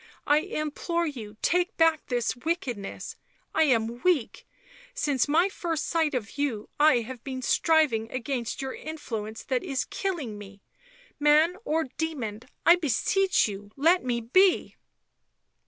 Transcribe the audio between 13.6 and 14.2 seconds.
let me